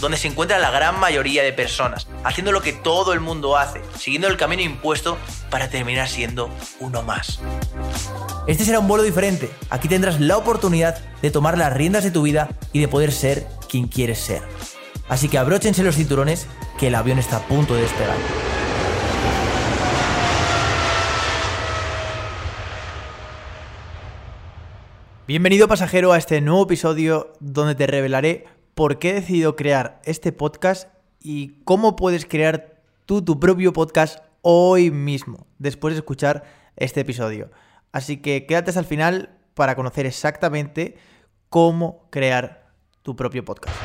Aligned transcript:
donde 0.00 0.16
se 0.16 0.28
encuentra 0.28 0.58
la 0.58 0.70
gran 0.70 0.98
mayoría 1.00 1.42
de 1.42 1.52
personas, 1.52 2.06
haciendo 2.24 2.52
lo 2.52 2.62
que 2.62 2.72
todo 2.72 3.12
el 3.12 3.20
mundo 3.20 3.56
hace, 3.56 3.80
siguiendo 3.98 4.28
el 4.28 4.36
camino 4.36 4.62
impuesto 4.62 5.18
para 5.50 5.68
terminar 5.68 6.08
siendo 6.08 6.50
uno 6.80 7.02
más. 7.02 7.40
Este 8.46 8.64
será 8.64 8.78
un 8.78 8.88
vuelo 8.88 9.04
diferente. 9.04 9.50
Aquí 9.70 9.88
tendrás 9.88 10.20
la 10.20 10.36
oportunidad 10.36 10.98
de 11.20 11.30
tomar 11.30 11.58
las 11.58 11.72
riendas 11.72 12.04
de 12.04 12.10
tu 12.10 12.22
vida 12.22 12.48
y 12.72 12.80
de 12.80 12.88
poder 12.88 13.12
ser 13.12 13.46
quien 13.68 13.88
quieres 13.88 14.18
ser. 14.18 14.42
Así 15.08 15.28
que 15.28 15.38
abróchense 15.38 15.82
los 15.82 15.96
cinturones 15.96 16.46
que 16.78 16.88
el 16.88 16.94
avión 16.94 17.18
está 17.18 17.38
a 17.38 17.46
punto 17.46 17.74
de 17.74 17.82
despegar. 17.82 18.16
Bienvenido 25.26 25.68
pasajero 25.68 26.12
a 26.12 26.18
este 26.18 26.40
nuevo 26.40 26.62
episodio 26.62 27.34
donde 27.40 27.74
te 27.74 27.86
revelaré 27.86 28.46
por 28.78 29.00
qué 29.00 29.10
he 29.10 29.14
decidido 29.14 29.56
crear 29.56 30.00
este 30.04 30.30
podcast 30.30 30.88
y 31.18 31.60
cómo 31.64 31.96
puedes 31.96 32.26
crear 32.26 32.80
tú 33.06 33.24
tu 33.24 33.40
propio 33.40 33.72
podcast 33.72 34.20
hoy 34.40 34.92
mismo, 34.92 35.48
después 35.58 35.94
de 35.94 35.98
escuchar 35.98 36.44
este 36.76 37.00
episodio. 37.00 37.50
Así 37.90 38.18
que 38.18 38.46
quédate 38.46 38.70
hasta 38.70 38.78
el 38.78 38.86
final 38.86 39.30
para 39.54 39.74
conocer 39.74 40.06
exactamente 40.06 40.96
cómo 41.48 42.06
crear 42.10 42.70
tu 43.02 43.16
propio 43.16 43.44
podcast. 43.44 43.76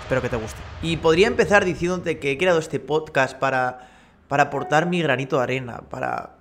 Espero 0.00 0.20
que 0.20 0.28
te 0.28 0.36
guste. 0.38 0.60
Y 0.82 0.96
podría 0.96 1.28
empezar 1.28 1.64
diciéndote 1.64 2.18
que 2.18 2.32
he 2.32 2.36
creado 2.36 2.58
este 2.58 2.80
podcast 2.80 3.38
para, 3.38 3.90
para 4.26 4.42
aportar 4.42 4.86
mi 4.86 5.00
granito 5.00 5.36
de 5.36 5.42
arena, 5.44 5.82
para, 5.88 6.38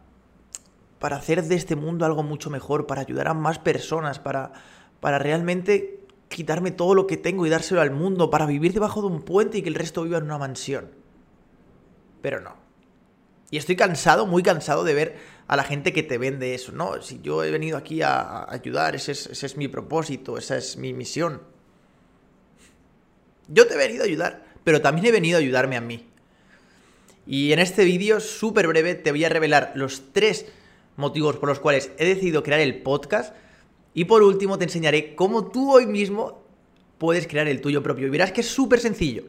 para 0.97 1.17
hacer 1.17 1.43
de 1.43 1.53
este 1.53 1.75
mundo 1.75 2.03
algo 2.07 2.23
mucho 2.23 2.49
mejor, 2.49 2.87
para 2.87 3.01
ayudar 3.01 3.27
a 3.27 3.35
más 3.35 3.59
personas, 3.59 4.17
para, 4.17 4.53
para 5.01 5.19
realmente 5.19 6.00
quitarme 6.35 6.71
todo 6.71 6.95
lo 6.95 7.07
que 7.07 7.17
tengo 7.17 7.45
y 7.45 7.49
dárselo 7.49 7.81
al 7.81 7.91
mundo 7.91 8.29
para 8.29 8.45
vivir 8.45 8.73
debajo 8.73 9.01
de 9.01 9.07
un 9.07 9.21
puente 9.21 9.59
y 9.59 9.61
que 9.61 9.69
el 9.69 9.75
resto 9.75 10.03
viva 10.03 10.17
en 10.17 10.23
una 10.23 10.37
mansión. 10.37 10.89
Pero 12.21 12.41
no. 12.41 12.55
Y 13.51 13.57
estoy 13.57 13.75
cansado, 13.75 14.25
muy 14.25 14.41
cansado 14.41 14.83
de 14.83 14.93
ver 14.93 15.17
a 15.47 15.57
la 15.57 15.63
gente 15.63 15.91
que 15.91 16.03
te 16.03 16.17
vende 16.17 16.55
eso. 16.55 16.71
No, 16.71 17.01
si 17.01 17.19
yo 17.21 17.43
he 17.43 17.51
venido 17.51 17.77
aquí 17.77 18.01
a 18.01 18.49
ayudar, 18.49 18.95
ese 18.95 19.11
es, 19.11 19.57
mi 19.57 19.67
propósito, 19.67 20.37
esa 20.37 20.57
es 20.57 20.77
mi 20.77 20.93
misión. 20.93 21.41
Yo 23.49 23.67
te 23.67 23.73
he 23.73 23.77
venido 23.77 24.03
a 24.03 24.07
ayudar, 24.07 24.45
pero 24.63 24.81
también 24.81 25.07
he 25.07 25.11
venido 25.11 25.37
a 25.37 25.41
ayudarme 25.41 25.75
a 25.75 25.81
mí. 25.81 26.07
Y 27.27 27.51
en 27.51 27.59
este 27.59 27.83
vídeo 27.83 28.21
súper 28.21 28.67
breve 28.67 28.95
te 28.95 29.11
voy 29.11 29.25
a 29.25 29.29
revelar 29.29 29.73
los 29.75 30.13
tres 30.13 30.45
motivos 30.95 31.35
por 31.37 31.49
los 31.49 31.59
cuales 31.59 31.91
he 31.97 32.05
decidido 32.05 32.43
crear 32.43 32.61
el 32.61 32.81
podcast 32.81 33.35
y 33.93 34.05
por 34.05 34.23
último 34.23 34.57
te 34.57 34.65
enseñaré 34.65 35.15
cómo 35.15 35.51
tú 35.51 35.71
hoy 35.71 35.85
mismo 35.85 36.43
puedes 36.97 37.27
crear 37.27 37.47
el 37.47 37.61
tuyo 37.61 37.83
propio. 37.83 38.07
Y 38.07 38.09
verás 38.09 38.31
que 38.31 38.41
es 38.41 38.47
súper 38.47 38.79
sencillo. 38.79 39.23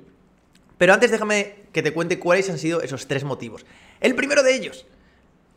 Pero 0.78 0.94
antes 0.94 1.10
déjame 1.10 1.56
que 1.72 1.82
te 1.82 1.92
cuente 1.92 2.18
cuáles 2.18 2.50
han 2.50 2.58
sido 2.58 2.82
esos 2.82 3.06
tres 3.06 3.24
motivos. 3.24 3.64
El 4.00 4.14
primero 4.14 4.42
de 4.42 4.54
ellos 4.54 4.86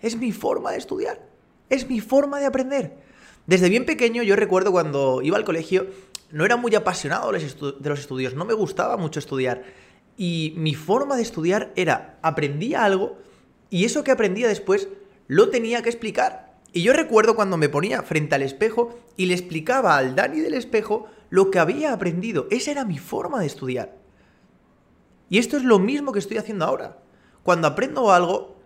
es 0.01 0.15
mi 0.15 0.31
forma 0.31 0.71
de 0.71 0.77
estudiar. 0.77 1.21
Es 1.69 1.89
mi 1.89 1.99
forma 1.99 2.39
de 2.39 2.45
aprender. 2.45 2.93
Desde 3.47 3.69
bien 3.69 3.85
pequeño 3.85 4.23
yo 4.23 4.35
recuerdo 4.35 4.71
cuando 4.71 5.21
iba 5.21 5.37
al 5.37 5.45
colegio 5.45 5.87
no 6.31 6.45
era 6.45 6.57
muy 6.57 6.73
apasionado 6.75 7.31
de 7.31 7.89
los 7.89 7.99
estudios, 7.99 8.33
no 8.33 8.45
me 8.45 8.53
gustaba 8.53 8.97
mucho 8.97 9.19
estudiar. 9.19 9.63
Y 10.17 10.53
mi 10.57 10.73
forma 10.73 11.15
de 11.15 11.21
estudiar 11.21 11.71
era, 11.75 12.17
aprendía 12.21 12.83
algo 12.83 13.17
y 13.69 13.85
eso 13.85 14.03
que 14.03 14.11
aprendía 14.11 14.47
después 14.47 14.87
lo 15.27 15.49
tenía 15.49 15.81
que 15.81 15.89
explicar. 15.89 16.44
Y 16.75 16.81
yo 16.81 16.91
recuerdo 16.91 17.37
cuando 17.37 17.55
me 17.55 17.69
ponía 17.69 18.03
frente 18.03 18.35
al 18.35 18.41
espejo 18.41 18.99
y 19.15 19.27
le 19.27 19.33
explicaba 19.33 19.95
al 19.95 20.13
Dani 20.13 20.41
del 20.41 20.55
espejo 20.55 21.07
lo 21.29 21.49
que 21.49 21.57
había 21.57 21.93
aprendido. 21.93 22.47
Esa 22.51 22.71
era 22.71 22.83
mi 22.83 22.97
forma 22.97 23.39
de 23.39 23.45
estudiar. 23.45 23.95
Y 25.29 25.37
esto 25.37 25.55
es 25.55 25.63
lo 25.63 25.79
mismo 25.79 26.11
que 26.11 26.19
estoy 26.19 26.35
haciendo 26.35 26.65
ahora. 26.65 26.97
Cuando 27.43 27.69
aprendo 27.69 28.11
algo 28.11 28.57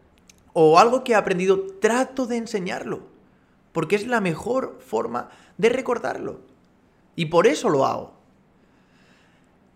o 0.54 0.80
algo 0.80 1.04
que 1.04 1.12
he 1.12 1.16
aprendido, 1.16 1.68
trato 1.80 2.26
de 2.26 2.38
enseñarlo. 2.38 3.02
Porque 3.74 3.96
es 3.96 4.08
la 4.08 4.22
mejor 4.22 4.80
forma 4.80 5.30
de 5.60 5.70
recordarlo. 5.70 6.42
Y 7.16 7.28
por 7.28 7.46
eso 7.46 7.70
lo 7.70 7.86
hago. 7.86 8.16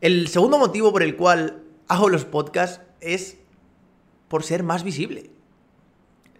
El 0.01 0.27
segundo 0.27 0.57
motivo 0.57 0.91
por 0.91 1.03
el 1.03 1.15
cual 1.17 1.65
hago 1.87 2.09
los 2.09 2.25
podcasts 2.25 2.81
es 2.99 3.37
por 4.27 4.41
ser 4.41 4.63
más 4.63 4.83
visible 4.83 5.32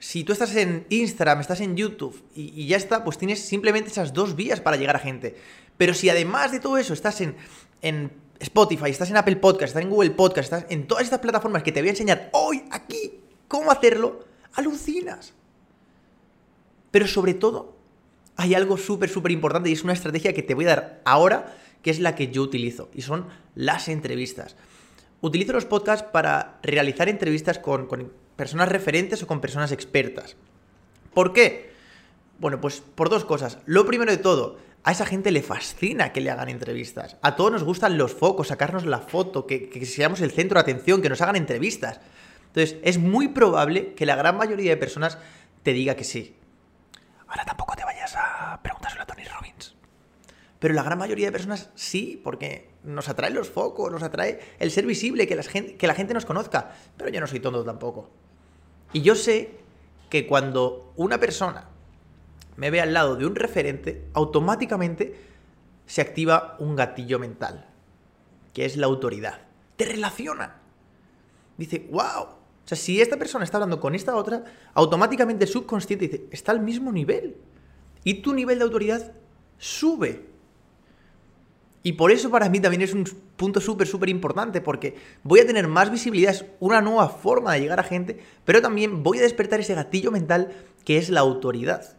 si 0.04 0.26
tú 0.26 0.34
estás 0.34 0.54
en 0.58 0.86
Instagram, 0.90 1.40
estás 1.40 1.62
en 1.62 1.78
YouTube 1.78 2.22
y, 2.36 2.68
ya 2.68 2.76
está, 2.76 3.06
pues 3.06 3.18
tienes 3.18 3.40
simplemente 3.40 3.90
esas 3.90 4.12
dos 4.12 4.36
vías 4.36 4.60
para 4.60 4.76
llegar 4.76 4.98
a 4.98 5.00
gente. 5.00 5.38
Pero 5.78 5.94
si 5.94 6.10
además 6.10 6.52
de 6.52 6.60
todo 6.60 6.78
eso 6.78 6.94
estás 6.94 7.22
en, 7.22 7.38
en 7.82 8.12
Spotify, 8.38 8.90
estás 8.90 9.12
en 9.12 9.16
Apple 9.16 9.38
Podcast, 9.38 9.70
estás 9.70 9.82
en 9.82 9.90
Google 9.90 10.12
Podcast, 10.12 10.52
estás 10.52 10.66
en 10.70 10.88
todas 10.88 11.06
estas 11.06 11.22
plataformas 11.22 11.64
que 11.64 11.72
te 11.72 11.80
voy 11.80 11.88
a 11.88 11.92
enseñar 11.92 12.30
hoy, 12.34 12.66
aquí, 12.70 13.22
cómo 13.48 13.72
hacerlo, 13.72 14.26
alucinas. 14.56 15.34
Pero 16.92 17.08
sobre 17.08 17.34
todo, 17.34 17.78
hay 18.36 18.56
algo 18.56 18.78
súper, 18.78 19.10
súper 19.10 19.32
importante 19.32 19.70
y 19.70 19.74
es 19.74 19.86
una 19.86 19.94
estrategia 19.94 20.34
que 20.34 20.44
te 20.44 20.54
voy 20.54 20.66
a 20.66 20.76
dar 20.76 21.02
ahora, 21.06 21.56
que 21.82 21.92
es 21.92 22.02
la 22.02 22.14
que 22.14 22.28
yo 22.28 22.42
utilizo, 22.42 22.90
y 22.94 23.04
son 23.04 23.28
las 23.56 23.88
entrevistas. 23.88 24.58
Utilizo 25.24 25.54
los 25.54 25.64
podcasts 25.64 26.06
para 26.12 26.60
realizar 26.64 27.08
entrevistas 27.08 27.58
con, 27.58 27.88
personas 28.36 28.68
referentes 28.68 29.24
o 29.24 29.28
con 29.28 29.40
personas 29.40 29.72
expertas. 29.72 30.36
¿Por 31.14 31.32
qué? 31.32 31.72
Bueno, 32.40 32.60
pues 32.60 32.82
por 32.82 33.10
dos 33.10 33.24
cosas. 33.24 33.60
Lo 33.66 33.86
primero 33.86 34.12
de 34.12 34.18
todo, 34.18 34.58
a 34.84 34.92
esa 34.92 35.06
gente 35.06 35.32
le 35.32 35.42
fascina 35.42 36.12
que 36.12 36.20
le 36.20 36.30
hagan 36.30 36.50
entrevistas. 36.50 37.16
A 37.22 37.38
todos 37.38 37.54
nos 37.54 37.64
gustan 37.64 37.98
los 37.98 38.14
focos, 38.14 38.50
sacarnos 38.50 38.86
la 38.86 39.00
foto, 39.00 39.48
que, 39.48 39.86
seamos 39.86 40.20
el 40.20 40.32
centro 40.32 40.56
de 40.56 40.64
atención, 40.64 41.02
que 41.02 41.08
nos 41.08 41.22
hagan 41.22 41.38
entrevistas. 41.38 42.02
Entonces, 42.48 42.76
es 42.84 42.98
muy 42.98 43.30
probable 43.30 43.94
que 43.94 44.06
la 44.06 44.18
gran 44.18 44.36
mayoría 44.36 44.72
de 44.72 44.78
personas 44.78 45.18
te 45.64 45.72
diga 45.72 45.96
que 45.96 46.04
sí. 46.04 46.36
Ahora 47.30 47.46
tampoco 47.46 47.78
te 47.78 47.86
vayas 47.86 48.14
a 48.18 48.60
Robbins. 48.62 48.83
Pero 50.64 50.76
la 50.76 50.84
gran 50.84 50.98
mayoría 50.98 51.26
de 51.26 51.34
personas 51.34 51.72
sí, 51.76 52.22
porque 52.24 52.70
nos 52.86 53.10
atrae 53.10 53.32
los 53.32 53.50
focos, 53.50 53.92
nos 53.92 54.02
atrae 54.02 54.40
el 54.60 54.72
ser 54.72 54.86
visible, 54.86 55.28
que 55.28 55.36
la 55.36 55.44
gente, 55.94 56.14
nos 56.14 56.26
conozca. 56.26 56.72
Pero 56.96 57.10
yo 57.10 57.20
no 57.20 57.28
soy 57.28 57.42
tonto 57.42 57.66
tampoco. 57.66 58.10
Y 58.94 59.02
yo 59.02 59.16
sé 59.16 59.58
que 60.10 60.26
cuando 60.26 60.94
una 60.96 61.20
persona 61.20 61.68
me 62.56 62.72
ve 62.72 62.80
al 62.80 62.94
lado 62.94 63.18
de 63.18 63.26
un 63.26 63.36
referente, 63.36 64.06
automáticamente 64.14 65.14
se 65.86 66.00
activa 66.00 66.56
un 66.60 66.78
gatillo 66.78 67.20
mental, 67.20 67.68
que 68.54 68.64
es 68.64 68.78
la 68.78 68.86
autoridad. 68.86 69.42
Te 69.76 69.84
relaciona. 69.84 70.62
Dice, 71.58 71.90
wow. 71.92 72.24
O 72.24 72.38
sea, 72.64 72.78
si 72.78 73.02
esta 73.02 73.18
persona 73.18 73.44
está 73.44 73.58
hablando 73.58 73.82
con 73.82 73.96
esta 73.96 74.16
otra, 74.16 74.46
automáticamente 74.76 75.44
el 75.44 75.52
subconsciente 75.52 76.08
dice, 76.08 76.26
está 76.32 76.54
al 76.54 76.62
mismo 76.62 76.94
nivel. 76.94 77.36
Y 78.06 78.22
tu 78.22 78.34
nivel 78.34 78.60
de 78.60 78.64
autoridad 78.64 79.12
sube. 79.58 80.32
Y 81.86 81.94
por 81.94 82.12
eso 82.12 82.32
para 82.32 82.48
mí 82.48 82.62
también 82.62 82.82
es 82.82 82.94
un 82.94 83.04
punto 83.36 83.60
súper, 83.60 83.86
súper 83.88 84.08
importante, 84.08 84.62
porque 84.62 84.96
voy 85.22 85.42
a 85.42 85.46
tener 85.46 85.68
más 85.68 85.92
visibilidad, 85.92 86.32
es 86.32 86.46
una 86.62 86.82
nueva 86.82 87.10
forma 87.10 87.54
de 87.54 87.60
llegar 87.60 87.82
a 87.82 87.84
gente, 87.84 88.24
pero 88.46 88.62
también 88.62 89.04
voy 89.04 89.20
a 89.20 89.22
despertar 89.22 89.60
ese 89.60 89.76
gatillo 89.76 90.10
mental 90.10 90.54
que 90.86 90.98
es 90.98 91.10
la 91.10 91.20
autoridad. 91.20 91.98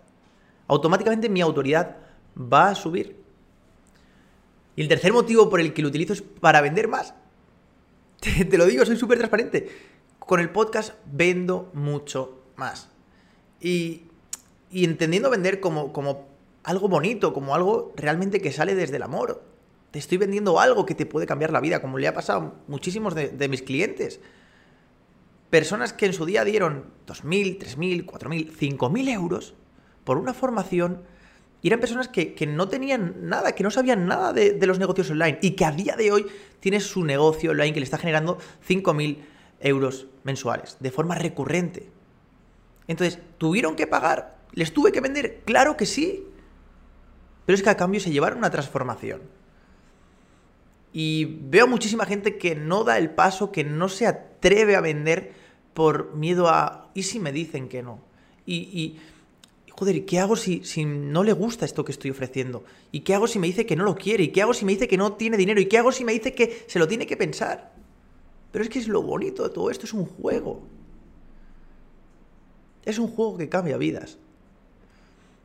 Automáticamente 0.69 1.29
mi 1.29 1.43
autoridad 1.43 1.97
va 2.35 2.71
a 2.71 2.75
subir. 2.75 3.23
Y 4.75 4.81
el 4.81 4.89
tercer 4.89 5.13
motivo 5.13 5.51
por 5.51 5.61
el 5.61 5.75
que 5.75 5.83
lo 5.83 5.89
utilizo 5.89 6.15
es 6.15 6.23
para 6.23 6.63
vender 6.63 6.89
más. 6.89 7.15
Te, 8.21 8.57
lo 8.57 8.65
digo, 8.65 8.87
soy 8.87 8.97
súper 8.97 9.19
transparente. 9.19 9.69
Con 10.19 10.41
el 10.41 10.49
podcast 10.49 10.95
vendo 11.05 11.71
mucho 11.75 12.43
más. 12.57 12.89
Y, 13.61 14.05
y 14.71 14.85
entendiendo 14.85 15.29
vender 15.29 15.61
como, 15.61 15.93
como 15.93 16.27
algo 16.63 16.89
bonito, 16.89 17.35
como 17.35 17.55
algo 17.55 17.93
realmente 17.97 18.41
que 18.41 18.51
sale 18.51 18.75
desde 18.75 18.97
el 18.97 19.03
amor 19.03 19.54
te 19.95 20.01
estoy 20.01 20.19
vendiendo 20.19 20.59
algo 20.59 20.85
que 20.85 20.97
te 20.97 21.07
puede 21.07 21.25
cambiar 21.25 21.53
la 21.53 21.61
vida, 21.61 21.81
como 21.81 21.99
le 21.99 22.09
ha 22.09 22.13
pasado 22.13 22.41
a 22.41 22.53
muchísimos 22.67 23.15
de, 23.15 23.49
mis 23.49 23.63
clientes. 23.63 24.19
Personas 25.51 25.93
que 25.93 26.07
en 26.07 26.13
su 26.13 26.27
día 26.27 26.45
dieron 26.45 26.87
2.000, 27.07 27.61
3.000, 27.61 28.05
4.000, 28.05 28.77
5.000 28.77 29.09
euros 29.11 29.55
por 30.03 30.19
una 30.19 30.35
formación 30.35 31.05
Y 31.63 31.69
eran 31.69 31.79
personas 31.79 32.09
que, 32.09 32.35
no 32.45 32.67
tenían 32.67 33.29
nada, 33.29 33.53
que 33.53 33.63
no 33.63 33.71
sabían 33.71 34.09
nada 34.09 34.33
de, 34.33 34.55
de, 34.55 34.67
los 34.67 34.81
negocios 34.81 35.11
online 35.11 35.39
y 35.43 35.53
que 35.53 35.65
a 35.65 35.71
día 35.71 35.95
de 35.95 36.11
hoy 36.11 36.27
tiene 36.59 36.81
su 36.81 37.05
negocio 37.05 37.53
online 37.53 37.73
que 37.73 37.79
le 37.79 37.85
está 37.85 37.97
generando 37.97 38.39
5.000 38.69 39.19
euros 39.61 40.09
mensuales 40.25 40.77
de 40.81 40.91
forma 40.91 41.15
recurrente. 41.15 41.89
Entonces, 42.89 43.21
¿tuvieron 43.39 43.77
que 43.77 43.87
pagar? 43.87 44.39
¿Les 44.55 44.75
tuve 44.75 44.91
que 44.91 45.01
vender? 45.01 45.43
Claro 45.45 45.77
que 45.77 45.87
sí. 45.87 46.27
Pero 47.47 47.55
es 47.55 47.63
que 47.63 47.71
a 47.71 47.77
cambio 47.77 48.01
se 48.01 48.11
llevaron 48.11 48.39
una 48.39 48.51
transformación. 48.51 49.44
Y 50.97 51.25
veo 51.25 51.67
muchísima 51.67 52.07
gente 52.07 52.39
que 52.39 52.55
no 52.55 52.85
da 52.85 52.99
el 52.99 53.11
paso, 53.11 53.51
que 53.51 53.65
no 53.65 53.89
se 53.89 54.07
atreve 54.07 54.77
a 54.77 54.81
vender 54.81 55.33
por 55.75 56.15
miedo 56.15 56.49
a... 56.49 56.93
¿Y 56.95 57.03
si 57.03 57.19
me 57.19 57.33
dicen 57.33 57.69
que 57.69 57.83
no? 57.83 57.99
Y, 58.47 58.55
y 58.55 59.01
joder, 59.73 60.07
¿qué 60.07 60.21
hago 60.21 60.37
si, 60.37 60.63
si 60.63 60.85
no 60.85 61.25
le 61.25 61.33
gusta 61.33 61.65
esto 61.65 61.85
que 61.85 61.91
estoy 61.91 62.13
ofreciendo? 62.13 62.63
¿Y 62.93 63.01
qué 63.01 63.13
hago 63.13 63.27
si 63.27 63.41
me 63.41 63.49
dice 63.49 63.67
que 63.67 63.75
no 63.75 63.83
lo 63.83 63.97
quiere? 63.97 64.23
¿Y 64.23 64.29
qué 64.29 64.41
hago 64.41 64.55
si 64.55 64.65
me 64.65 64.71
dice 64.71 64.87
que 64.87 64.97
no 64.97 65.15
tiene 65.15 65.37
dinero? 65.37 65.61
¿Y 65.61 65.67
qué 65.67 65.79
hago 65.79 65.91
si 65.91 66.05
me 66.05 66.13
dice 66.13 66.33
que 66.33 66.65
se 66.69 66.79
lo 66.79 66.87
tiene 66.87 67.09
que 67.09 67.17
pensar? 67.17 67.73
Pero 68.53 68.63
es 68.63 68.71
que 68.71 68.79
es 68.79 68.87
lo 68.87 69.03
bonito 69.03 69.43
de 69.43 69.51
todo 69.51 69.73
esto, 69.73 69.87
es 69.87 69.93
un 69.93 70.07
juego. 70.07 70.63
Es 72.85 73.01
un 73.01 73.09
juego 73.09 73.37
que 73.37 73.49
cambia 73.49 73.77
vidas. 73.79 74.17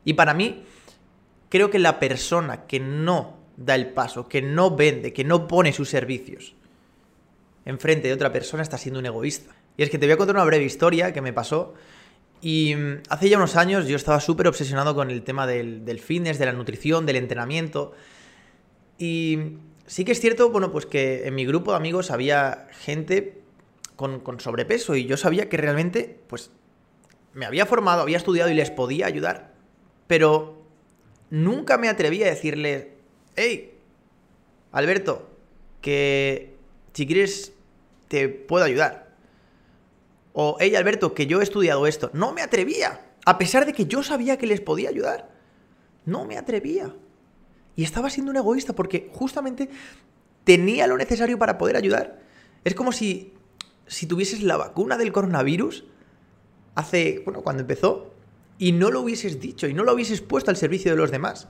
Y 0.04 0.12
para 0.12 0.32
mí, 0.32 0.62
creo 1.48 1.70
que 1.70 1.80
la 1.80 1.98
persona 1.98 2.66
que 2.66 2.78
no 2.78 3.39
da 3.60 3.76
el 3.76 3.90
paso, 3.90 4.26
que 4.26 4.42
no 4.42 4.74
vende, 4.74 5.12
que 5.12 5.22
no 5.22 5.46
pone 5.46 5.72
sus 5.72 5.88
servicios 5.88 6.56
enfrente 7.64 8.08
de 8.08 8.14
otra 8.14 8.32
persona, 8.32 8.62
está 8.62 8.78
siendo 8.78 8.98
un 8.98 9.06
egoísta. 9.06 9.54
Y 9.76 9.82
es 9.82 9.90
que 9.90 9.98
te 9.98 10.06
voy 10.06 10.14
a 10.14 10.16
contar 10.16 10.34
una 10.36 10.44
breve 10.44 10.64
historia 10.64 11.12
que 11.12 11.20
me 11.20 11.32
pasó. 11.32 11.74
Y 12.40 12.74
mm, 12.74 13.02
hace 13.08 13.28
ya 13.28 13.36
unos 13.36 13.56
años 13.56 13.86
yo 13.86 13.96
estaba 13.96 14.18
súper 14.20 14.48
obsesionado 14.48 14.94
con 14.94 15.10
el 15.10 15.22
tema 15.22 15.46
del, 15.46 15.84
del 15.84 16.00
fitness, 16.00 16.38
de 16.38 16.46
la 16.46 16.52
nutrición, 16.52 17.06
del 17.06 17.16
entrenamiento. 17.16 17.92
Y 18.98 19.38
sí 19.86 20.04
que 20.04 20.12
es 20.12 20.20
cierto, 20.20 20.50
bueno, 20.50 20.72
pues 20.72 20.86
que 20.86 21.26
en 21.26 21.34
mi 21.34 21.44
grupo 21.44 21.72
de 21.72 21.76
amigos 21.76 22.10
había 22.10 22.66
gente 22.72 23.42
con, 23.96 24.40
sobrepeso 24.40 24.96
y 24.96 25.04
yo 25.04 25.18
sabía 25.18 25.50
que 25.50 25.58
realmente, 25.58 26.20
pues, 26.26 26.50
me 27.34 27.44
había 27.44 27.66
formado, 27.66 28.02
había 28.02 28.16
estudiado 28.16 28.50
y 28.50 28.54
les 28.54 28.70
podía 28.70 29.06
ayudar. 29.06 29.52
Pero 30.06 30.62
nunca 31.28 31.76
me 31.76 31.88
atreví 31.88 32.22
a 32.22 32.26
decirles, 32.26 32.86
hey, 33.40 33.78
Alberto, 34.72 35.28
que 35.80 36.56
si 36.92 37.06
quieres 37.06 37.52
te 38.08 38.28
puedo 38.28 38.64
ayudar. 38.64 39.14
O, 40.32 40.56
hey, 40.60 40.74
Alberto, 40.76 41.14
que 41.14 41.26
yo 41.26 41.40
he 41.40 41.44
estudiado 41.44 41.86
esto. 41.86 42.10
No 42.12 42.32
me 42.32 42.42
atrevía, 42.42 43.00
a 43.24 43.38
pesar 43.38 43.66
de 43.66 43.72
que 43.72 43.86
yo 43.86 44.02
sabía 44.02 44.36
que 44.38 44.46
les 44.46 44.60
podía 44.60 44.88
ayudar. 44.88 45.30
No 46.04 46.24
me 46.24 46.36
atrevía. 46.36 46.94
Y 47.76 47.84
estaba 47.84 48.10
siendo 48.10 48.30
un 48.30 48.36
egoísta 48.36 48.74
porque 48.74 49.08
justamente 49.12 49.70
tenía 50.44 50.86
lo 50.86 50.96
necesario 50.96 51.38
para 51.38 51.58
poder 51.58 51.76
ayudar. 51.76 52.20
Es 52.64 52.74
como 52.74 52.92
si, 52.92 53.34
si 53.86 54.06
tuvieses 54.06 54.42
la 54.42 54.56
vacuna 54.56 54.96
del 54.96 55.12
coronavirus 55.12 55.84
hace, 56.74 57.22
bueno, 57.24 57.42
cuando 57.42 57.62
empezó, 57.62 58.12
y 58.58 58.72
no 58.72 58.90
lo 58.90 59.00
hubieses 59.00 59.40
dicho 59.40 59.66
y 59.66 59.74
no 59.74 59.84
lo 59.84 59.94
hubieses 59.94 60.20
puesto 60.20 60.50
al 60.50 60.56
servicio 60.56 60.90
de 60.90 60.96
los 60.96 61.10
demás. 61.10 61.48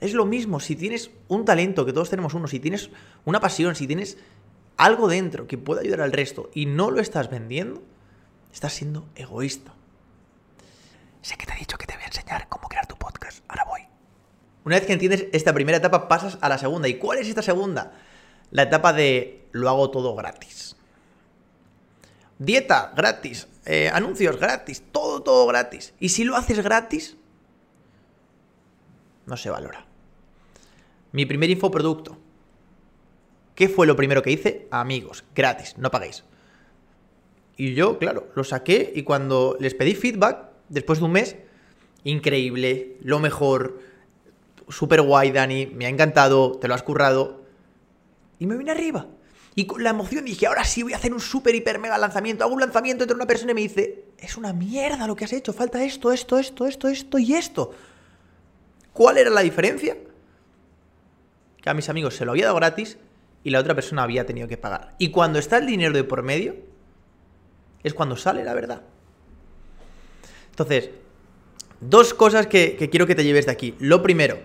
Es 0.00 0.12
lo 0.12 0.26
mismo, 0.26 0.60
si 0.60 0.76
tienes 0.76 1.10
un 1.28 1.44
talento, 1.44 1.86
que 1.86 1.92
todos 1.92 2.10
tenemos 2.10 2.34
uno, 2.34 2.46
si 2.46 2.60
tienes 2.60 2.90
una 3.24 3.40
pasión, 3.40 3.74
si 3.74 3.86
tienes 3.86 4.18
algo 4.76 5.08
dentro 5.08 5.46
que 5.46 5.58
pueda 5.58 5.80
ayudar 5.80 6.00
al 6.00 6.12
resto 6.12 6.50
y 6.54 6.66
no 6.66 6.90
lo 6.90 7.00
estás 7.00 7.30
vendiendo, 7.30 7.82
estás 8.52 8.72
siendo 8.72 9.06
egoísta. 9.14 9.72
Sé 11.22 11.36
que 11.36 11.46
te 11.46 11.54
he 11.54 11.58
dicho 11.58 11.78
que 11.78 11.86
te 11.86 11.94
voy 11.94 12.02
a 12.02 12.06
enseñar 12.06 12.48
cómo 12.48 12.68
crear 12.68 12.86
tu 12.86 12.96
podcast. 12.96 13.44
Ahora 13.48 13.64
voy. 13.64 13.80
Una 14.64 14.76
vez 14.76 14.86
que 14.86 14.92
entiendes 14.92 15.26
esta 15.32 15.52
primera 15.52 15.78
etapa, 15.78 16.08
pasas 16.08 16.38
a 16.40 16.48
la 16.48 16.58
segunda. 16.58 16.88
¿Y 16.88 16.98
cuál 16.98 17.18
es 17.18 17.28
esta 17.28 17.42
segunda? 17.42 17.92
La 18.50 18.62
etapa 18.62 18.92
de 18.92 19.48
lo 19.52 19.68
hago 19.68 19.90
todo 19.90 20.14
gratis. 20.14 20.76
Dieta 22.38 22.92
gratis, 22.96 23.46
eh, 23.64 23.90
anuncios 23.92 24.38
gratis, 24.38 24.82
todo, 24.92 25.22
todo 25.22 25.46
gratis. 25.46 25.94
Y 26.00 26.10
si 26.10 26.24
lo 26.24 26.36
haces 26.36 26.62
gratis, 26.62 27.16
no 29.26 29.36
se 29.36 29.50
valora. 29.50 29.86
Mi 31.12 31.26
primer 31.26 31.50
infoproducto. 31.50 32.18
¿Qué 33.54 33.68
fue 33.68 33.86
lo 33.86 33.94
primero 33.94 34.22
que 34.22 34.32
hice? 34.32 34.66
Amigos, 34.70 35.24
gratis, 35.34 35.76
no 35.78 35.90
paguéis. 35.90 36.24
Y 37.56 37.74
yo, 37.74 37.98
claro, 37.98 38.28
lo 38.34 38.42
saqué 38.42 38.92
y 38.94 39.04
cuando 39.04 39.56
les 39.60 39.74
pedí 39.74 39.94
feedback, 39.94 40.48
después 40.68 40.98
de 40.98 41.04
un 41.04 41.12
mes, 41.12 41.36
increíble, 42.02 42.96
lo 43.00 43.20
mejor, 43.20 43.80
súper 44.68 45.02
guay, 45.02 45.30
Dani, 45.30 45.66
me 45.66 45.86
ha 45.86 45.88
encantado, 45.88 46.58
te 46.58 46.66
lo 46.66 46.74
has 46.74 46.82
currado. 46.82 47.44
Y 48.40 48.46
me 48.46 48.56
vine 48.56 48.72
arriba. 48.72 49.06
Y 49.54 49.66
con 49.66 49.84
la 49.84 49.90
emoción 49.90 50.24
dije, 50.24 50.48
ahora 50.48 50.64
sí 50.64 50.82
voy 50.82 50.94
a 50.94 50.96
hacer 50.96 51.14
un 51.14 51.20
súper, 51.20 51.54
hiper, 51.54 51.78
mega 51.78 51.96
lanzamiento. 51.96 52.42
Hago 52.42 52.54
un 52.54 52.60
lanzamiento 52.60 53.04
entre 53.04 53.14
una 53.14 53.26
persona 53.26 53.52
y 53.52 53.54
me 53.54 53.60
dice, 53.60 54.06
es 54.18 54.36
una 54.36 54.52
mierda 54.52 55.06
lo 55.06 55.14
que 55.14 55.24
has 55.24 55.32
hecho, 55.32 55.52
falta 55.52 55.84
esto, 55.84 56.10
esto, 56.10 56.38
esto, 56.38 56.66
esto, 56.66 56.88
esto 56.88 57.18
y 57.18 57.34
esto. 57.34 57.70
¿Cuál 58.94 59.18
era 59.18 59.28
la 59.28 59.42
diferencia? 59.42 59.98
Que 61.60 61.68
a 61.68 61.74
mis 61.74 61.88
amigos 61.88 62.14
se 62.14 62.24
lo 62.24 62.30
había 62.30 62.46
dado 62.46 62.56
gratis 62.56 62.96
y 63.42 63.50
la 63.50 63.58
otra 63.58 63.74
persona 63.74 64.04
había 64.04 64.24
tenido 64.24 64.48
que 64.48 64.56
pagar. 64.56 64.94
Y 64.98 65.10
cuando 65.10 65.38
está 65.38 65.58
el 65.58 65.66
dinero 65.66 65.92
de 65.92 66.04
por 66.04 66.22
medio, 66.22 66.54
es 67.82 67.92
cuando 67.92 68.16
sale 68.16 68.44
la 68.44 68.54
verdad. 68.54 68.82
Entonces, 70.50 70.90
dos 71.80 72.14
cosas 72.14 72.46
que, 72.46 72.76
quiero 72.88 73.08
que 73.08 73.16
te 73.16 73.24
lleves 73.24 73.46
de 73.46 73.52
aquí. 73.52 73.74
Lo 73.80 74.00
primero, 74.00 74.38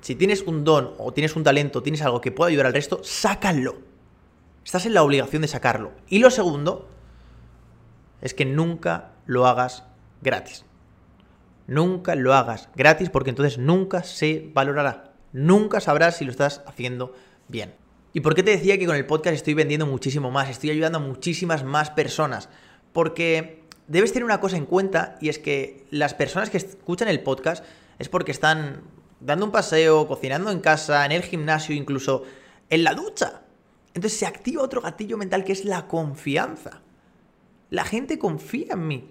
si 0.00 0.14
tienes 0.14 0.42
un 0.42 0.62
don 0.62 0.94
o 0.98 1.12
tienes 1.12 1.34
un 1.34 1.42
talento, 1.42 1.82
tienes 1.82 2.02
algo 2.02 2.20
que 2.20 2.30
pueda 2.30 2.50
ayudar 2.50 2.66
al 2.66 2.74
resto, 2.74 3.00
sácalo. 3.02 3.78
Estás 4.64 4.86
en 4.86 4.94
la 4.94 5.02
obligación 5.02 5.42
de 5.42 5.48
sacarlo. 5.48 5.90
Y 6.08 6.20
lo 6.20 6.30
segundo 6.30 6.88
es 8.20 8.32
que 8.32 8.44
nunca 8.44 9.10
lo 9.26 9.48
hagas 9.48 9.82
gratis. 10.22 10.64
Nunca 11.68 12.14
lo 12.14 12.32
hagas 12.32 12.70
gratis 12.74 13.10
porque 13.10 13.28
entonces 13.28 13.58
nunca 13.58 14.02
se 14.02 14.50
valorará. 14.54 15.12
Nunca 15.32 15.80
sabrás 15.80 16.16
si 16.16 16.24
lo 16.24 16.30
estás 16.30 16.62
haciendo 16.66 17.12
bien. 17.46 17.74
¿Y 18.14 18.20
por 18.20 18.34
qué 18.34 18.42
te 18.42 18.52
decía 18.52 18.78
que 18.78 18.86
con 18.86 18.96
el 18.96 19.04
podcast 19.04 19.36
estoy 19.36 19.52
vendiendo 19.52 19.86
muchísimo 19.86 20.30
más? 20.30 20.48
Estoy 20.48 20.70
ayudando 20.70 20.96
a 20.96 21.02
muchísimas 21.02 21.64
más 21.64 21.90
personas. 21.90 22.48
Porque 22.94 23.64
debes 23.86 24.14
tener 24.14 24.24
una 24.24 24.40
cosa 24.40 24.56
en 24.56 24.64
cuenta 24.64 25.18
y 25.20 25.28
es 25.28 25.38
que 25.38 25.84
las 25.90 26.14
personas 26.14 26.48
que 26.48 26.56
escuchan 26.56 27.08
el 27.08 27.20
podcast 27.22 27.62
es 27.98 28.08
porque 28.08 28.32
están 28.32 28.80
dando 29.20 29.44
un 29.44 29.52
paseo, 29.52 30.08
cocinando 30.08 30.50
en 30.50 30.60
casa, 30.60 31.04
en 31.04 31.12
el 31.12 31.22
gimnasio, 31.22 31.74
incluso 31.74 32.22
en 32.70 32.82
la 32.82 32.94
ducha. 32.94 33.42
Entonces 33.92 34.18
se 34.18 34.24
activa 34.26 34.62
otro 34.62 34.80
gatillo 34.80 35.18
mental 35.18 35.44
que 35.44 35.52
es 35.52 35.66
la 35.66 35.86
confianza. 35.86 36.80
La 37.68 37.84
gente 37.84 38.18
confía 38.18 38.72
en 38.72 38.88
mí. 38.88 39.10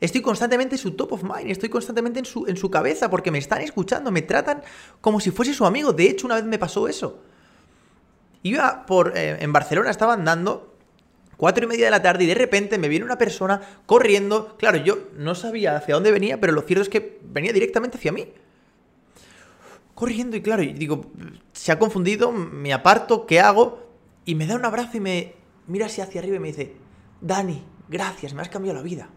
Estoy 0.00 0.22
constantemente 0.22 0.76
en 0.76 0.80
su 0.80 0.92
top 0.92 1.14
of 1.14 1.22
mind, 1.24 1.50
estoy 1.50 1.68
constantemente 1.68 2.20
en 2.20 2.24
su, 2.24 2.46
en 2.46 2.56
su 2.56 2.70
cabeza 2.70 3.10
porque 3.10 3.30
me 3.30 3.38
están 3.38 3.62
escuchando, 3.62 4.10
me 4.10 4.22
tratan 4.22 4.62
como 5.00 5.18
si 5.20 5.30
fuese 5.30 5.54
su 5.54 5.66
amigo. 5.66 5.92
De 5.92 6.08
hecho, 6.08 6.26
una 6.26 6.36
vez 6.36 6.44
me 6.44 6.58
pasó 6.58 6.86
eso. 6.88 7.20
Iba 8.42 8.86
por, 8.86 9.16
eh, 9.16 9.38
en 9.40 9.52
Barcelona, 9.52 9.90
estaba 9.90 10.12
andando 10.12 10.78
Cuatro 11.38 11.64
y 11.64 11.68
media 11.68 11.84
de 11.84 11.92
la 11.92 12.02
tarde 12.02 12.24
y 12.24 12.26
de 12.26 12.34
repente 12.34 12.78
me 12.78 12.88
viene 12.88 13.04
una 13.04 13.16
persona 13.16 13.60
corriendo. 13.86 14.56
Claro, 14.58 14.78
yo 14.78 15.06
no 15.16 15.36
sabía 15.36 15.76
hacia 15.76 15.94
dónde 15.94 16.10
venía, 16.10 16.40
pero 16.40 16.52
lo 16.52 16.62
cierto 16.62 16.82
es 16.82 16.88
que 16.88 17.20
venía 17.22 17.52
directamente 17.52 17.96
hacia 17.96 18.10
mí. 18.10 18.26
Corriendo 19.94 20.36
y 20.36 20.42
claro, 20.42 20.62
digo, 20.62 21.12
se 21.52 21.70
ha 21.70 21.78
confundido, 21.78 22.32
me 22.32 22.72
aparto, 22.72 23.24
¿qué 23.24 23.38
hago? 23.38 23.86
Y 24.24 24.34
me 24.34 24.48
da 24.48 24.56
un 24.56 24.64
abrazo 24.64 24.96
y 24.96 25.00
me 25.00 25.34
mira 25.68 25.86
así 25.86 26.00
hacia 26.00 26.20
arriba 26.20 26.34
y 26.34 26.40
me 26.40 26.48
dice, 26.48 26.74
Dani, 27.20 27.62
gracias, 27.88 28.34
me 28.34 28.42
has 28.42 28.48
cambiado 28.48 28.76
la 28.76 28.82
vida. 28.82 29.08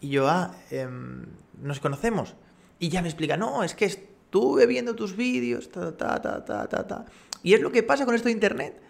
Y 0.00 0.10
yo, 0.10 0.28
ah, 0.28 0.54
em, 0.70 1.26
nos 1.60 1.80
conocemos. 1.80 2.34
Y 2.78 2.88
ya 2.88 3.02
me 3.02 3.08
explica, 3.08 3.36
no, 3.36 3.64
es 3.64 3.74
que 3.74 3.86
estuve 3.86 4.66
viendo 4.66 4.94
tus 4.94 5.16
vídeos, 5.16 5.70
ta, 5.70 5.96
ta, 5.96 6.20
ta, 6.20 6.44
ta, 6.44 6.68
ta, 6.68 6.86
ta. 6.86 7.04
Y 7.42 7.54
es 7.54 7.60
lo 7.60 7.72
que 7.72 7.82
pasa 7.82 8.04
con 8.04 8.14
esto 8.14 8.28
de 8.28 8.32
Internet, 8.32 8.80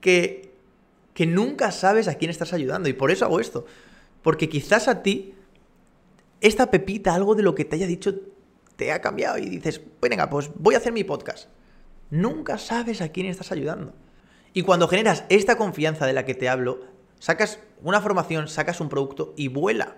que 0.00 0.48
que 1.18 1.26
nunca 1.26 1.72
sabes 1.72 2.06
a 2.06 2.14
quién 2.14 2.30
estás 2.30 2.52
ayudando. 2.52 2.88
Y 2.88 2.92
por 2.92 3.10
eso 3.10 3.24
hago 3.24 3.40
esto. 3.40 3.66
Porque 4.22 4.48
quizás 4.48 4.86
a 4.86 5.02
ti, 5.02 5.34
esta 6.40 6.70
pepita, 6.70 7.12
algo 7.12 7.34
de 7.34 7.42
lo 7.42 7.56
que 7.56 7.64
te 7.64 7.74
haya 7.74 7.88
dicho, 7.88 8.14
te 8.76 8.92
ha 8.92 9.00
cambiado 9.00 9.36
y 9.36 9.48
dices, 9.48 9.80
pues 9.98 10.10
venga, 10.10 10.30
pues 10.30 10.48
voy 10.54 10.76
a 10.76 10.78
hacer 10.78 10.92
mi 10.92 11.02
podcast. 11.02 11.48
Nunca 12.10 12.56
sabes 12.56 13.00
a 13.00 13.08
quién 13.08 13.26
estás 13.26 13.50
ayudando. 13.50 13.94
Y 14.52 14.62
cuando 14.62 14.86
generas 14.86 15.24
esta 15.28 15.56
confianza 15.56 16.06
de 16.06 16.12
la 16.12 16.24
que 16.24 16.36
te 16.36 16.48
hablo, 16.48 16.82
sacas 17.18 17.58
una 17.82 18.00
formación, 18.00 18.46
sacas 18.46 18.80
un 18.80 18.88
producto 18.88 19.34
y 19.36 19.48
vuela. 19.48 19.96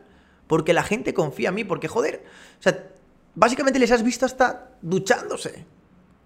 Porque 0.50 0.72
la 0.72 0.82
gente 0.82 1.14
confía 1.14 1.50
en 1.50 1.54
mí, 1.54 1.62
porque 1.62 1.86
joder, 1.86 2.24
o 2.58 2.62
sea, 2.62 2.90
básicamente 3.36 3.78
les 3.78 3.92
has 3.92 4.02
visto 4.02 4.26
hasta 4.26 4.72
duchándose, 4.82 5.64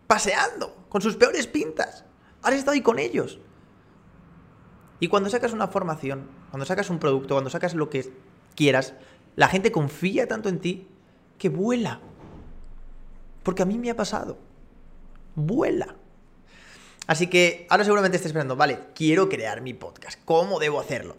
paseando, 0.06 0.86
con 0.88 1.02
sus 1.02 1.16
peores 1.16 1.46
pintas. 1.46 2.06
Has 2.40 2.54
estado 2.54 2.72
ahí 2.72 2.80
con 2.80 2.98
ellos. 2.98 3.38
Y 4.98 5.08
cuando 5.08 5.28
sacas 5.28 5.52
una 5.52 5.68
formación, 5.68 6.26
cuando 6.48 6.64
sacas 6.64 6.88
un 6.88 7.00
producto, 7.00 7.34
cuando 7.34 7.50
sacas 7.50 7.74
lo 7.74 7.90
que 7.90 8.14
quieras, 8.56 8.94
la 9.36 9.48
gente 9.48 9.70
confía 9.70 10.26
tanto 10.26 10.48
en 10.48 10.58
ti 10.58 10.88
que 11.36 11.50
vuela. 11.50 12.00
Porque 13.42 13.60
a 13.60 13.66
mí 13.66 13.76
me 13.76 13.90
ha 13.90 13.94
pasado. 13.94 14.38
Vuela. 15.34 15.96
Así 17.06 17.26
que 17.26 17.66
ahora 17.68 17.84
seguramente 17.84 18.16
estés 18.16 18.30
esperando, 18.30 18.56
vale, 18.56 18.86
quiero 18.94 19.28
crear 19.28 19.60
mi 19.60 19.74
podcast. 19.74 20.18
¿Cómo 20.24 20.60
debo 20.60 20.80
hacerlo? 20.80 21.18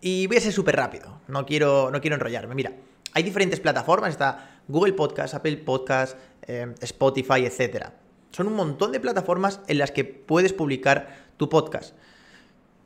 Y 0.00 0.26
voy 0.26 0.38
a 0.38 0.40
ser 0.40 0.52
súper 0.52 0.76
rápido. 0.76 1.20
No 1.28 1.44
quiero, 1.44 1.90
no 1.90 2.00
quiero 2.00 2.16
enrollarme. 2.16 2.54
Mira, 2.54 2.72
hay 3.12 3.22
diferentes 3.22 3.60
plataformas. 3.60 4.10
Está 4.10 4.60
Google 4.68 4.94
Podcast, 4.94 5.34
Apple 5.34 5.58
Podcast, 5.58 6.16
eh, 6.46 6.74
Spotify, 6.80 7.44
etc. 7.44 7.88
Son 8.30 8.46
un 8.46 8.54
montón 8.54 8.92
de 8.92 9.00
plataformas 9.00 9.60
en 9.68 9.78
las 9.78 9.90
que 9.90 10.04
puedes 10.04 10.52
publicar 10.52 11.28
tu 11.36 11.48
podcast. 11.48 11.94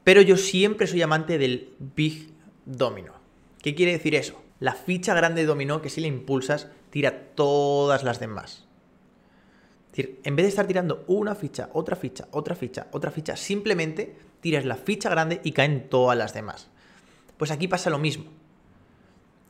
Pero 0.03 0.21
yo 0.23 0.37
siempre 0.37 0.87
soy 0.87 1.03
amante 1.03 1.39
del 1.39 1.75
Big 1.79 2.31
Domino. 2.67 3.15
¿Qué 3.63 3.75
quiere 3.75 3.93
decir 3.93 4.15
eso? 4.15 4.43
La 4.61 4.75
ficha 4.75 5.15
grande 5.15 5.43
de 5.43 5.47
dominó 5.47 5.83
que 5.83 5.91
si 5.91 6.01
la 6.01 6.07
impulsas 6.07 6.69
tira 6.91 7.35
todas 7.35 8.03
las 8.03 8.21
demás. 8.21 8.65
Es 9.93 9.97
decir, 9.97 10.21
en 10.25 10.37
vez 10.37 10.45
de 10.45 10.51
estar 10.51 10.67
tirando 10.67 11.05
una 11.07 11.35
ficha, 11.35 11.71
otra 11.73 11.97
ficha, 11.97 12.27
otra 12.33 12.55
ficha, 12.55 12.89
otra 12.91 13.11
ficha, 13.11 13.37
simplemente 13.37 14.17
tiras 14.41 14.65
la 14.65 14.77
ficha 14.77 15.09
grande 15.09 15.41
y 15.45 15.53
caen 15.53 15.89
todas 15.89 16.19
las 16.19 16.35
demás. 16.35 16.69
Pues 17.37 17.51
aquí 17.51 17.69
pasa 17.69 17.91
lo 17.91 17.99
mismo. 17.99 18.25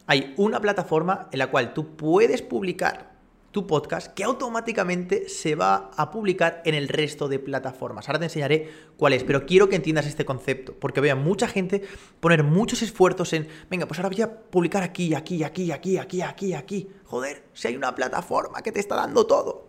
Hay 0.06 0.34
una 0.36 0.60
plataforma 0.60 1.28
en 1.32 1.38
la 1.38 1.50
cual 1.50 1.72
tú 1.72 1.96
puedes 1.96 2.42
publicar 2.42 3.14
tu 3.54 3.68
podcast 3.68 4.12
que 4.14 4.24
automáticamente 4.24 5.28
se 5.28 5.54
va 5.54 5.92
a 5.96 6.10
publicar 6.10 6.60
en 6.64 6.74
el 6.74 6.88
resto 6.88 7.28
de 7.28 7.38
plataformas. 7.38 8.08
Ahora 8.08 8.18
te 8.18 8.24
enseñaré 8.24 8.68
cuál 8.96 9.12
es, 9.12 9.22
pero 9.22 9.46
quiero 9.46 9.68
que 9.68 9.76
entiendas 9.76 10.06
este 10.06 10.24
concepto, 10.24 10.74
porque 10.74 11.00
veo 11.00 11.12
a 11.12 11.16
mucha 11.16 11.46
gente 11.46 11.80
poner 12.18 12.42
muchos 12.42 12.82
esfuerzos 12.82 13.32
en, 13.32 13.46
venga, 13.70 13.86
pues 13.86 14.00
ahora 14.00 14.08
voy 14.08 14.22
a 14.22 14.40
publicar 14.40 14.82
aquí, 14.82 15.14
aquí, 15.14 15.44
aquí, 15.44 15.70
aquí, 15.70 15.98
aquí, 15.98 16.20
aquí, 16.20 16.52
aquí. 16.52 16.88
Joder, 17.04 17.44
si 17.52 17.68
hay 17.68 17.76
una 17.76 17.94
plataforma 17.94 18.60
que 18.60 18.72
te 18.72 18.80
está 18.80 18.96
dando 18.96 19.24
todo. 19.24 19.68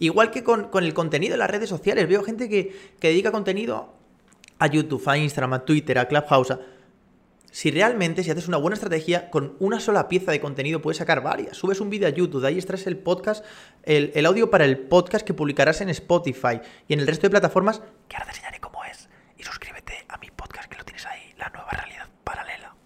Igual 0.00 0.32
que 0.32 0.42
con, 0.42 0.68
el 0.74 0.92
contenido 0.92 1.34
en 1.34 1.38
las 1.38 1.50
redes 1.50 1.68
sociales, 1.68 2.08
veo 2.08 2.24
gente 2.24 2.48
que, 2.48 2.74
que 2.98 3.08
dedica 3.08 3.30
contenido 3.30 3.94
a 4.58 4.66
YouTube, 4.66 5.08
a 5.08 5.16
Instagram, 5.16 5.52
a 5.52 5.64
Twitter, 5.64 5.96
a 5.96 6.08
Clubhouse, 6.08 6.58
si 7.50 7.70
realmente, 7.70 8.22
si 8.22 8.30
haces 8.30 8.48
una 8.48 8.56
buena 8.56 8.74
estrategia, 8.74 9.30
con 9.30 9.56
una 9.58 9.80
sola 9.80 10.08
pieza 10.08 10.30
de 10.30 10.40
contenido 10.40 10.80
puedes 10.80 10.98
sacar 10.98 11.22
varias. 11.22 11.56
Subes 11.56 11.80
un 11.80 11.90
vídeo 11.90 12.06
a 12.06 12.10
YouTube, 12.10 12.42
de 12.42 12.48
ahí 12.48 12.56
extraes 12.56 12.86
el 12.86 12.96
podcast, 12.96 13.44
el, 13.82 14.24
audio 14.26 14.50
para 14.50 14.64
el 14.64 14.78
podcast 14.78 15.26
que 15.26 15.34
publicarás 15.34 15.80
en 15.80 15.88
Spotify 15.88 16.60
y 16.86 16.94
en 16.94 17.00
el 17.00 17.06
resto 17.06 17.22
de 17.22 17.30
plataformas, 17.30 17.82
que 18.08 18.16
ahora 18.16 18.26
te 18.26 18.30
enseñaré 18.30 18.60
cómo 18.60 18.84
es. 18.84 19.08
Y 19.36 19.42
suscríbete 19.42 20.04
a 20.08 20.18
mi 20.18 20.30
podcast 20.30 20.68
que 20.68 20.78
lo 20.78 20.84
tienes 20.84 21.04
ahí, 21.06 21.34
la 21.38 21.48
nueva 21.50 21.70
realidad 21.70 22.08
paralela. 22.22 22.76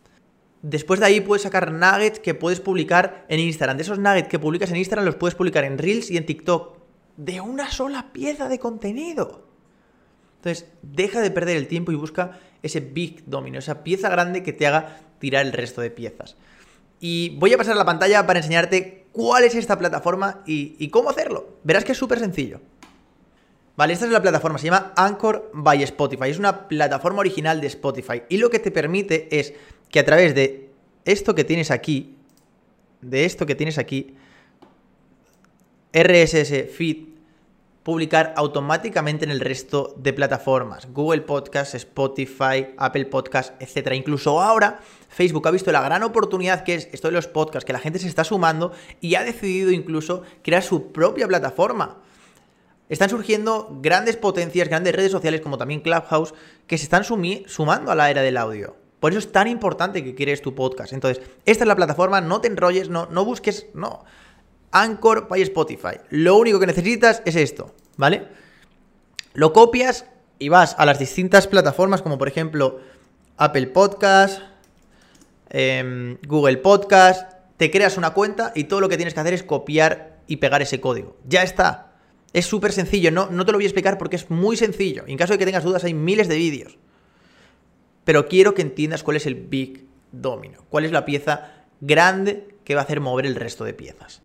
Después 0.62 1.00
de 1.00 1.06
ahí 1.06 1.20
puedes 1.20 1.42
sacar 1.42 1.70
nuggets 1.70 2.18
que 2.18 2.34
puedes 2.34 2.60
publicar 2.60 3.26
en 3.28 3.40
Instagram. 3.40 3.76
De 3.76 3.82
esos 3.82 3.98
nuggets 3.98 4.28
que 4.28 4.38
publicas 4.38 4.70
en 4.70 4.76
Instagram 4.76 5.04
los 5.04 5.16
puedes 5.16 5.34
publicar 5.34 5.64
en 5.64 5.76
Reels 5.76 6.10
y 6.10 6.16
en 6.16 6.24
TikTok. 6.24 6.78
De 7.16 7.40
una 7.40 7.70
sola 7.70 8.12
pieza 8.12 8.48
de 8.48 8.58
contenido. 8.58 9.46
Entonces, 10.36 10.70
deja 10.82 11.20
de 11.20 11.30
perder 11.30 11.56
el 11.56 11.68
tiempo 11.68 11.92
y 11.92 11.94
busca 11.94 12.38
ese 12.64 12.80
big 12.80 13.24
domino, 13.26 13.58
esa 13.58 13.84
pieza 13.84 14.08
grande 14.08 14.42
que 14.42 14.52
te 14.52 14.66
haga 14.66 14.98
tirar 15.18 15.44
el 15.44 15.52
resto 15.52 15.80
de 15.80 15.90
piezas. 15.90 16.36
Y 16.98 17.36
voy 17.38 17.52
a 17.52 17.58
pasar 17.58 17.76
la 17.76 17.84
pantalla 17.84 18.26
para 18.26 18.38
enseñarte 18.38 19.04
cuál 19.12 19.44
es 19.44 19.54
esta 19.54 19.78
plataforma 19.78 20.42
y, 20.46 20.88
cómo 20.88 21.10
hacerlo. 21.10 21.58
Verás 21.62 21.84
que 21.84 21.92
es 21.92 21.98
súper 21.98 22.18
sencillo. 22.18 22.60
Vale, 23.76 23.92
esta 23.92 24.06
es 24.06 24.12
la 24.12 24.22
plataforma, 24.22 24.58
se 24.58 24.66
llama 24.66 24.92
Anchor 24.96 25.50
by 25.52 25.82
Spotify. 25.82 26.30
Es 26.30 26.38
una 26.38 26.68
plataforma 26.68 27.20
original 27.20 27.60
de 27.60 27.66
Spotify. 27.66 28.22
Y 28.28 28.38
lo 28.38 28.48
que 28.48 28.58
te 28.58 28.70
permite 28.70 29.28
es 29.38 29.52
que 29.90 30.00
a 30.00 30.04
través 30.04 30.34
de 30.34 30.70
esto 31.04 31.34
que 31.34 31.44
tienes 31.44 31.70
aquí, 31.70 32.16
de 33.02 33.24
esto 33.24 33.44
que 33.44 33.54
tienes 33.54 33.78
aquí, 33.78 34.14
RSS 35.92 36.72
Feed, 36.74 37.13
publicar 37.84 38.32
automáticamente 38.36 39.26
en 39.26 39.30
el 39.30 39.40
resto 39.40 39.94
de 39.98 40.14
plataformas, 40.14 40.88
Google 40.90 41.20
Podcast, 41.20 41.74
Spotify, 41.74 42.68
Apple 42.78 43.04
Podcast, 43.04 43.60
etc. 43.62 43.92
Incluso 43.92 44.40
ahora 44.40 44.80
Facebook 45.10 45.46
ha 45.46 45.50
visto 45.50 45.70
la 45.70 45.82
gran 45.82 46.02
oportunidad 46.02 46.64
que 46.64 46.74
es 46.74 46.88
esto 46.92 47.08
de 47.08 47.12
los 47.12 47.28
podcasts, 47.28 47.66
que 47.66 47.74
la 47.74 47.78
gente 47.78 47.98
se 47.98 48.08
está 48.08 48.24
sumando 48.24 48.72
y 49.02 49.14
ha 49.16 49.22
decidido 49.22 49.70
incluso 49.70 50.22
crear 50.42 50.62
su 50.62 50.92
propia 50.92 51.28
plataforma. 51.28 51.98
Están 52.88 53.10
surgiendo 53.10 53.78
grandes 53.82 54.16
potencias, 54.16 54.68
grandes 54.68 54.94
redes 54.94 55.12
sociales 55.12 55.42
como 55.42 55.58
también 55.58 55.80
Clubhouse, 55.80 56.34
que 56.66 56.78
se 56.78 56.84
están 56.84 57.04
sumando 57.04 57.92
a 57.92 57.94
la 57.94 58.10
era 58.10 58.22
del 58.22 58.38
audio. 58.38 58.76
Por 58.98 59.12
eso 59.12 59.18
es 59.18 59.30
tan 59.30 59.46
importante 59.46 60.02
que 60.02 60.14
quieres 60.14 60.40
tu 60.40 60.54
podcast. 60.54 60.94
Entonces, 60.94 61.22
esta 61.44 61.64
es 61.64 61.68
la 61.68 61.76
plataforma, 61.76 62.22
no 62.22 62.40
te 62.40 62.48
enrolles, 62.48 62.88
no, 62.88 63.06
no 63.10 63.26
busques, 63.26 63.66
no. 63.74 64.04
Anchor 64.74 65.28
by 65.28 65.40
Spotify. 65.42 66.00
Lo 66.10 66.36
único 66.36 66.58
que 66.58 66.66
necesitas 66.66 67.22
es 67.24 67.36
esto, 67.36 67.72
¿vale? 67.96 68.26
Lo 69.32 69.52
copias 69.52 70.04
y 70.38 70.48
vas 70.48 70.74
a 70.76 70.84
las 70.84 70.98
distintas 70.98 71.46
plataformas, 71.46 72.02
como 72.02 72.18
por 72.18 72.28
ejemplo 72.28 72.80
Apple 73.36 73.68
Podcast, 73.68 74.42
em, 75.48 76.18
Google 76.26 76.58
Podcast, 76.58 77.32
te 77.56 77.70
creas 77.70 77.96
una 77.96 78.10
cuenta 78.10 78.52
y 78.54 78.64
todo 78.64 78.80
lo 78.80 78.88
que 78.88 78.96
tienes 78.96 79.14
que 79.14 79.20
hacer 79.20 79.34
es 79.34 79.44
copiar 79.44 80.18
y 80.26 80.36
pegar 80.36 80.60
ese 80.60 80.80
código. 80.80 81.16
Ya 81.26 81.44
está. 81.44 81.92
Es 82.32 82.46
súper 82.46 82.72
sencillo, 82.72 83.12
no, 83.12 83.30
no 83.30 83.46
te 83.46 83.52
lo 83.52 83.58
voy 83.58 83.64
a 83.64 83.68
explicar 83.68 83.96
porque 83.96 84.16
es 84.16 84.28
muy 84.28 84.56
sencillo. 84.56 85.04
En 85.06 85.16
caso 85.16 85.34
de 85.34 85.38
que 85.38 85.46
tengas 85.46 85.62
dudas 85.62 85.84
hay 85.84 85.94
miles 85.94 86.26
de 86.26 86.36
vídeos. 86.36 86.78
Pero 88.04 88.26
quiero 88.26 88.54
que 88.54 88.62
entiendas 88.62 89.04
cuál 89.04 89.18
es 89.18 89.26
el 89.26 89.36
Big 89.36 89.86
Domino, 90.10 90.64
cuál 90.68 90.84
es 90.84 90.90
la 90.90 91.04
pieza 91.04 91.52
grande 91.80 92.48
que 92.64 92.74
va 92.74 92.80
a 92.80 92.84
hacer 92.84 93.00
mover 93.00 93.24
el 93.24 93.36
resto 93.36 93.62
de 93.62 93.72
piezas. 93.72 94.23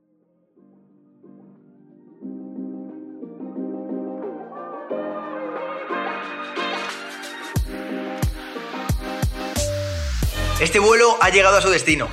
Este 10.59 10.79
vuelo 10.79 11.17
ha 11.21 11.29
llegado 11.29 11.55
a 11.55 11.61
su 11.61 11.69
destino. 11.69 12.09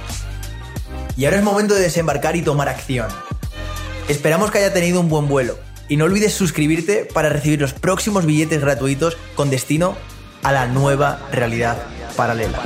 Y 1.17 1.25
ahora 1.25 1.39
es 1.39 1.43
momento 1.43 1.75
de 1.75 1.81
desembarcar 1.81 2.37
y 2.37 2.43
tomar 2.43 2.69
acción. 2.69 3.09
Esperamos 4.09 4.53
que 4.53 4.59
haya 4.59 4.73
tenido 4.73 5.01
un 5.01 5.09
buen 5.09 5.27
vuelo. 5.27 5.59
Y 5.89 5.97
no 5.97 6.05
olvides 6.05 6.33
suscribirte 6.33 7.05
para 7.13 7.29
recibir 7.29 7.61
los 7.61 7.73
próximos 7.73 8.25
billetes 8.25 8.61
gratuitos 8.61 9.17
con 9.35 9.51
destino 9.51 9.97
a 10.45 10.53
la 10.53 10.67
nueva 10.69 11.19
realidad 11.33 11.77
paralela. 12.15 12.63